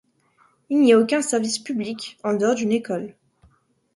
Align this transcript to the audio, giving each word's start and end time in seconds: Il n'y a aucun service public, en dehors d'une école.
Il 0.71 0.79
n'y 0.81 0.93
a 0.93 0.97
aucun 0.97 1.21
service 1.21 1.59
public, 1.59 2.17
en 2.23 2.33
dehors 2.33 2.55
d'une 2.55 2.71
école. 2.71 3.13